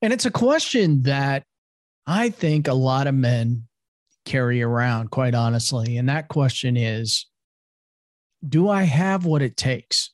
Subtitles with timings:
[0.00, 1.44] And it's a question that
[2.06, 3.68] I think a lot of men
[4.24, 7.26] carry around quite honestly and that question is
[8.46, 10.10] do I have what it takes?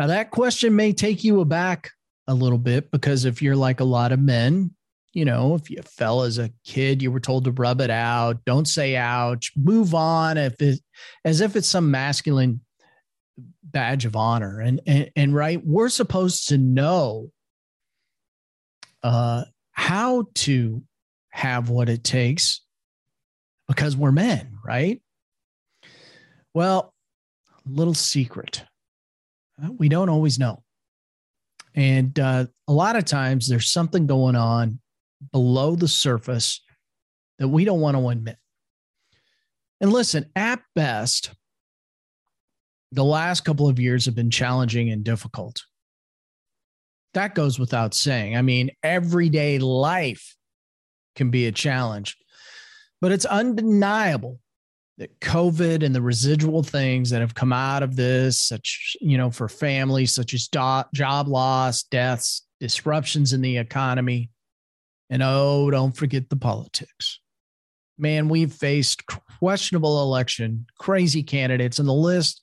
[0.00, 1.90] Now, that question may take you aback
[2.26, 4.70] a little bit because if you're like a lot of men,
[5.12, 8.42] you know, if you fell as a kid, you were told to rub it out,
[8.46, 10.80] don't say ouch, move on, if it,
[11.22, 12.62] as if it's some masculine
[13.62, 14.58] badge of honor.
[14.58, 17.30] And, and, and right, we're supposed to know
[19.02, 20.82] uh, how to
[21.28, 22.62] have what it takes
[23.68, 25.02] because we're men, right?
[26.54, 26.94] Well,
[27.66, 28.64] little secret
[29.68, 30.62] we don't always know.
[31.74, 34.80] And uh, a lot of times there's something going on
[35.32, 36.60] below the surface
[37.38, 38.36] that we don't want to admit.
[39.80, 41.30] And listen, at best,
[42.92, 45.62] the last couple of years have been challenging and difficult.
[47.14, 48.36] That goes without saying.
[48.36, 50.36] I mean, everyday life
[51.16, 52.16] can be a challenge,
[53.00, 54.38] but it's undeniable
[55.00, 59.30] that COVID and the residual things that have come out of this, such, you know,
[59.30, 64.30] for families, such as do- job loss, deaths, disruptions in the economy.
[65.08, 67.18] And oh, don't forget the politics.
[67.96, 69.04] Man, we've faced
[69.38, 72.42] questionable election, crazy candidates, and the list,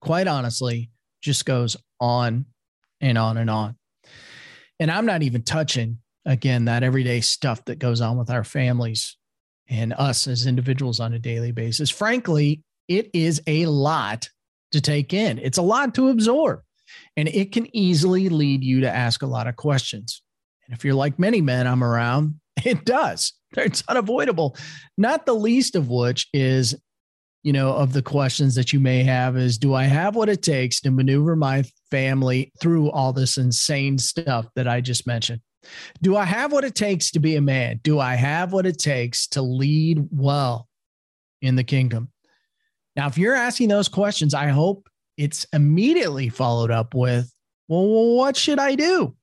[0.00, 2.46] quite honestly, just goes on
[3.00, 3.76] and on and on.
[4.80, 9.16] And I'm not even touching, again, that everyday stuff that goes on with our families
[9.72, 11.88] and us as individuals on a daily basis.
[11.88, 14.28] Frankly, it is a lot
[14.72, 16.60] to take in, it's a lot to absorb,
[17.16, 20.22] and it can easily lead you to ask a lot of questions.
[20.66, 23.32] And if you're like many men I'm around, it does.
[23.56, 24.56] It's unavoidable.
[24.98, 26.74] Not the least of which is,
[27.42, 30.42] you know, of the questions that you may have is do I have what it
[30.42, 35.40] takes to maneuver my family through all this insane stuff that I just mentioned?
[36.00, 37.80] Do I have what it takes to be a man?
[37.82, 40.68] Do I have what it takes to lead well
[41.40, 42.10] in the kingdom?
[42.96, 47.32] Now, if you're asking those questions, I hope it's immediately followed up with,
[47.68, 49.14] well, what should I do?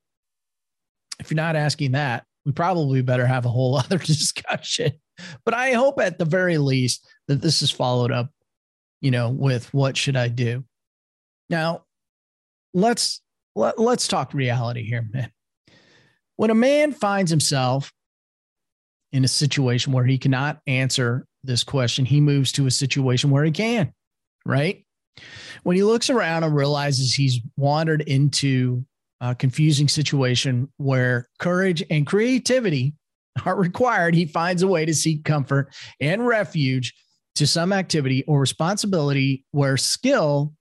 [1.19, 4.93] If you're not asking that, we probably better have a whole other discussion.
[5.45, 8.31] But I hope at the very least that this is followed up,
[9.01, 10.63] you know, with what should I do?
[11.49, 11.83] Now,
[12.73, 13.21] let's
[13.55, 15.31] let, us let us talk reality here, man.
[16.39, 17.91] When a man finds himself
[19.11, 23.43] in a situation where he cannot answer this question, he moves to a situation where
[23.43, 23.91] he can,
[24.45, 24.85] right?
[25.63, 28.85] When he looks around and realizes he's wandered into
[29.19, 32.93] a confusing situation where courage and creativity
[33.45, 36.93] are required, he finds a way to seek comfort and refuge
[37.35, 40.53] to some activity or responsibility where skill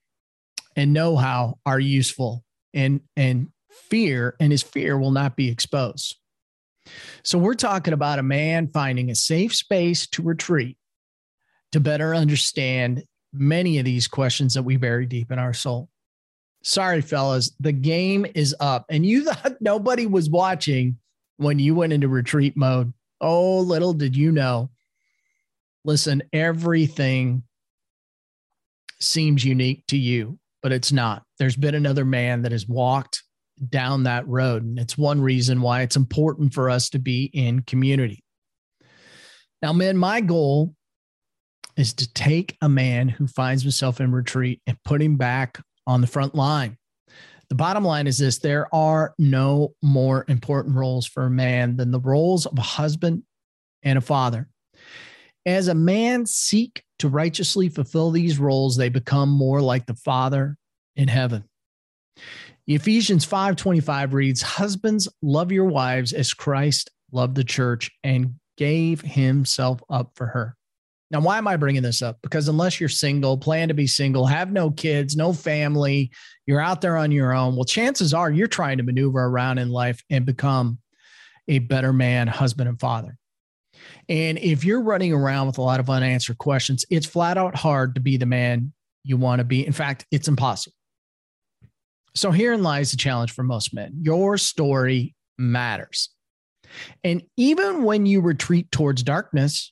[0.75, 2.43] and know-how are useful
[2.75, 6.17] and and fear, and his fear will not be exposed.
[7.23, 10.77] So, we're talking about a man finding a safe space to retreat
[11.73, 15.89] to better understand many of these questions that we bury deep in our soul.
[16.63, 20.99] Sorry, fellas, the game is up, and you thought nobody was watching
[21.37, 22.93] when you went into retreat mode.
[23.21, 24.71] Oh, little did you know.
[25.85, 27.43] Listen, everything
[29.01, 31.23] seems unique to you, but it's not.
[31.39, 33.23] There's been another man that has walked
[33.59, 34.65] down that road.
[34.65, 38.23] And it's one reason why it's important for us to be in community.
[39.63, 40.75] Now, men, my goal
[41.77, 46.01] is to take a man who finds himself in retreat and put him back on
[46.01, 46.77] the front line.
[47.49, 51.91] The bottom line is this there are no more important roles for a man than
[51.91, 53.23] the roles of a husband
[53.83, 54.49] and a father.
[55.47, 60.57] As a man seek to righteously fulfill these roles, they become more like the Father
[60.95, 61.45] in heaven.
[62.69, 69.81] Ephesians 5:25 reads, "Husbands, love your wives as Christ loved the church and gave himself
[69.89, 70.55] up for her."
[71.11, 72.19] Now, why am I bringing this up?
[72.23, 76.11] Because unless you're single, plan to be single, have no kids, no family,
[76.47, 79.71] you're out there on your own, well, chances are you're trying to maneuver around in
[79.71, 80.79] life and become
[81.49, 83.17] a better man, husband, and father.
[84.11, 87.95] And if you're running around with a lot of unanswered questions, it's flat out hard
[87.95, 88.75] to be the man
[89.05, 89.67] you want to be.
[89.67, 90.75] In fact, it's impossible.
[92.15, 96.11] So herein lies the challenge for most men your story matters.
[97.03, 99.71] And even when you retreat towards darkness,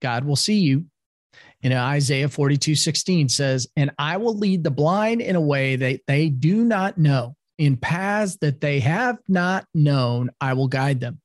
[0.00, 0.86] God will see you.
[1.62, 6.00] In Isaiah 42 16 says, And I will lead the blind in a way that
[6.06, 11.20] they do not know in paths that they have not known, I will guide them.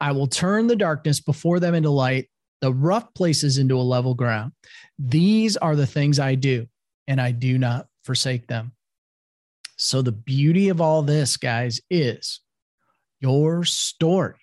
[0.00, 2.28] I will turn the darkness before them into light,
[2.60, 4.52] the rough places into a level ground.
[4.98, 6.66] These are the things I do,
[7.08, 8.72] and I do not forsake them.
[9.82, 12.38] So, the beauty of all this, guys, is
[13.20, 14.38] your story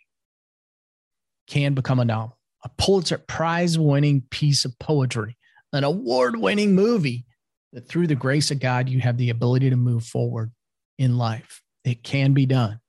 [1.47, 5.37] can become a novel, a Pulitzer Prize winning piece of poetry,
[5.71, 7.25] an award winning movie
[7.71, 10.51] that through the grace of God, you have the ability to move forward
[10.97, 11.61] in life.
[11.85, 12.81] It can be done.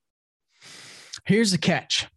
[1.26, 2.08] Here's the catch.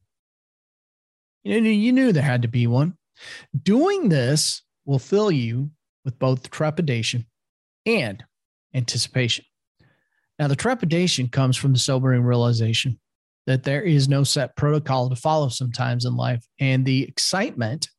[1.43, 2.97] You, know, you knew there had to be one.
[3.61, 5.69] Doing this will fill you
[6.03, 7.27] with both trepidation
[7.85, 8.23] and
[8.73, 9.45] anticipation.
[10.39, 12.99] Now, the trepidation comes from the sobering realization
[13.45, 16.45] that there is no set protocol to follow sometimes in life.
[16.59, 17.89] And the excitement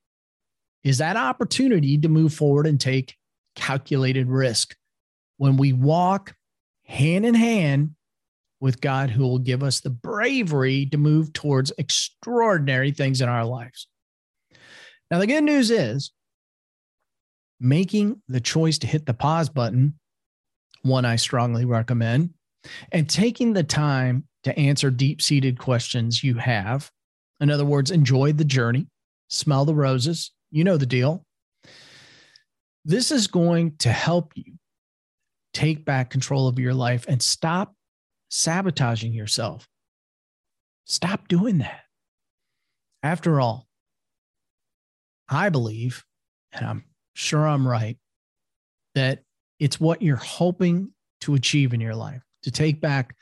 [0.83, 3.15] is that opportunity to move forward and take
[3.55, 4.75] calculated risk.
[5.37, 6.35] When we walk
[6.85, 7.91] hand in hand
[8.61, 13.45] with God, who will give us the bravery to move towards extraordinary things in our
[13.45, 13.89] lives.
[15.11, 16.13] Now, the good news is
[17.61, 19.99] making the choice to hit the pause button,
[20.85, 22.31] one I strongly recommend,
[22.93, 26.91] and taking the time to answer deep seated questions you have.
[27.41, 28.87] In other words, enjoy the journey,
[29.29, 30.31] smell the roses.
[30.51, 31.25] You know the deal.
[32.85, 34.55] This is going to help you
[35.53, 37.75] take back control of your life and stop
[38.29, 39.67] sabotaging yourself.
[40.85, 41.81] Stop doing that.
[43.03, 43.67] After all,
[45.29, 46.05] I believe,
[46.53, 46.85] and I'm
[47.15, 47.97] sure I'm right,
[48.95, 49.23] that
[49.65, 53.17] it's what you're hoping to achieve in your life to take back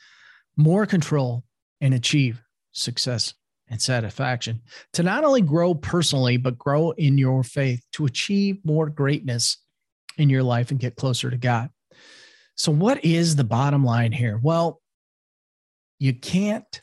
[0.56, 1.44] more control
[1.80, 2.42] and achieve
[2.72, 3.34] success
[3.68, 4.60] and satisfaction,
[4.92, 9.58] to not only grow personally, but grow in your faith, to achieve more greatness
[10.18, 11.70] in your life and get closer to God.
[12.56, 14.40] So, what is the bottom line here?
[14.42, 14.80] Well,
[16.00, 16.82] you can't,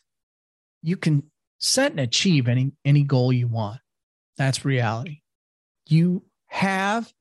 [0.82, 1.24] you can
[1.58, 3.82] set and achieve any, any goal you want.
[4.38, 5.20] That's reality.
[5.86, 7.12] You have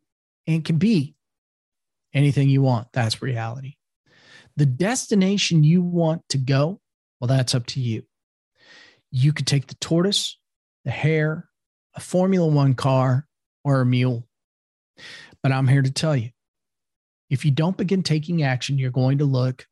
[0.47, 1.17] and can be
[2.19, 2.89] anything you want.
[2.93, 3.75] That's reality.
[4.57, 6.81] The destination you want to go,
[7.21, 8.03] well, that's up to you.
[9.13, 10.37] You could take the tortoise,
[10.85, 11.49] the hare,
[11.95, 13.27] a Formula One car,
[13.65, 14.27] or a mule.
[15.43, 16.31] But I'm here to tell you
[17.31, 19.67] if you don't begin taking action, you're going to look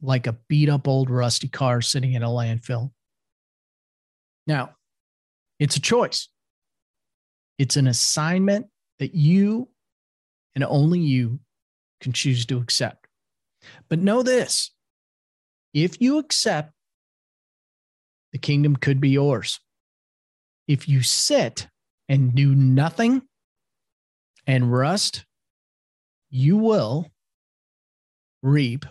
[0.00, 2.90] like a beat up old rusty car sitting in a landfill.
[4.46, 4.76] Now,
[5.58, 6.28] it's a choice,
[7.58, 8.68] it's an assignment
[8.98, 9.68] that you
[10.54, 11.40] and only you
[12.00, 13.06] can choose to accept.
[13.88, 14.70] But know this
[15.72, 16.72] if you accept,
[18.32, 19.60] the kingdom could be yours.
[20.66, 21.68] If you sit
[22.08, 23.22] and do nothing
[24.46, 25.24] and rust,
[26.30, 27.10] you will
[28.42, 28.86] reap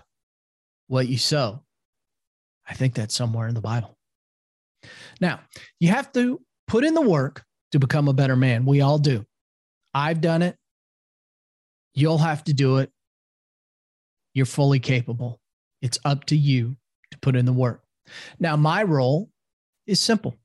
[0.87, 1.63] what you sow.
[2.67, 3.97] I think that's somewhere in the Bible.
[5.19, 5.41] Now,
[5.79, 8.65] you have to put in the work to become a better man.
[8.65, 9.25] We all do.
[9.93, 10.55] I've done it.
[11.93, 12.91] You'll have to do it.
[14.33, 15.39] You're fully capable.
[15.81, 16.75] It's up to you
[17.11, 17.83] to put in the work.
[18.39, 19.29] Now, my role
[19.87, 20.35] is simple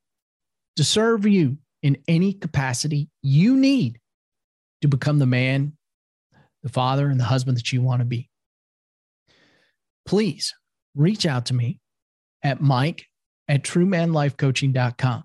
[0.76, 3.98] to serve you in any capacity you need
[4.82, 5.74] to become the man,
[6.62, 8.30] the father, and the husband that you want to be
[10.06, 10.54] please
[10.94, 11.80] reach out to me
[12.42, 13.06] at mike
[13.48, 15.24] at truemanlifecoaching.com.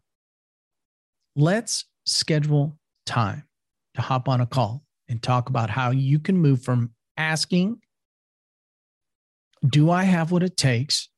[1.36, 3.44] Let's schedule time
[3.96, 7.82] to hop on a call and talk about how you can move from asking,
[9.68, 11.10] Do I have what it takes?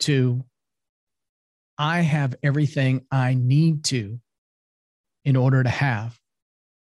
[0.00, 0.44] to
[1.78, 4.18] I have everything I need to
[5.24, 6.18] in order to have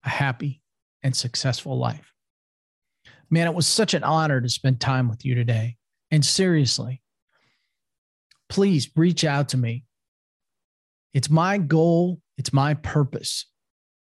[0.05, 0.63] a happy
[1.03, 2.13] and successful life.
[3.29, 5.77] Man, it was such an honor to spend time with you today.
[6.11, 7.03] And seriously,
[8.49, 9.85] please reach out to me.
[11.13, 13.47] It's my goal, it's my purpose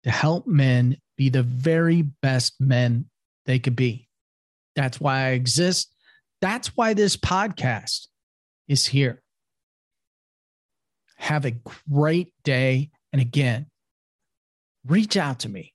[0.04, 3.06] to help men be the very best men
[3.46, 4.08] they could be.
[4.76, 5.94] That's why I exist.
[6.42, 8.08] That's why this podcast
[8.68, 9.22] is here.
[11.16, 11.56] Have a
[11.92, 12.90] great day.
[13.12, 13.68] And again,
[14.86, 15.74] reach out to me